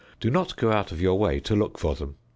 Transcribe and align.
Do 0.19 0.31
not 0.31 0.55
go 0.55 0.71
out 0.71 0.91
of 0.91 0.99
your 0.99 1.13
way 1.19 1.39
to 1.41 1.55
look 1.55 1.77
for 1.77 1.93
them. 1.93 2.15